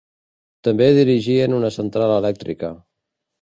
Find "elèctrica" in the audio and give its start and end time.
2.17-2.73